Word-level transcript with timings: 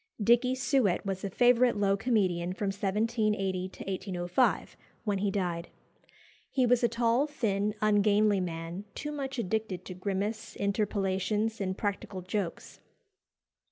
Dickey 0.19 0.55
Suett 0.55 1.05
was 1.05 1.23
a 1.23 1.29
favourite 1.29 1.77
low 1.77 1.95
comedian 1.95 2.53
from 2.53 2.69
1780 2.69 3.69
to 3.69 3.83
1805, 3.83 4.75
when 5.03 5.19
he 5.19 5.29
died. 5.29 5.67
He 6.49 6.65
was 6.65 6.83
a 6.83 6.89
tall, 6.89 7.27
thin, 7.27 7.75
ungainly 7.81 8.39
man, 8.41 8.85
too 8.95 9.11
much 9.11 9.37
addicted 9.37 9.85
to 9.85 9.93
grimace, 9.93 10.55
interpolations, 10.55 11.61
and 11.61 11.77
practical 11.77 12.21
jokes. 12.23 12.79